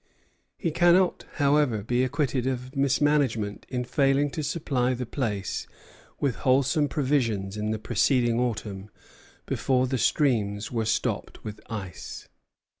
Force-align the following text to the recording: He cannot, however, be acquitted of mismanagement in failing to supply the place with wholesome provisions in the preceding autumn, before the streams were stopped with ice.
He 0.57 0.71
cannot, 0.71 1.25
however, 1.35 1.83
be 1.83 2.03
acquitted 2.03 2.47
of 2.47 2.75
mismanagement 2.75 3.67
in 3.69 3.83
failing 3.83 4.31
to 4.31 4.41
supply 4.41 4.95
the 4.95 5.05
place 5.05 5.67
with 6.19 6.37
wholesome 6.37 6.87
provisions 6.87 7.55
in 7.55 7.69
the 7.69 7.77
preceding 7.77 8.39
autumn, 8.39 8.89
before 9.45 9.85
the 9.85 9.99
streams 9.99 10.71
were 10.71 10.85
stopped 10.85 11.43
with 11.43 11.61
ice. 11.69 12.27